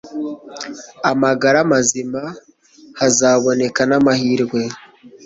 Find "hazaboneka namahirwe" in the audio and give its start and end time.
2.99-4.61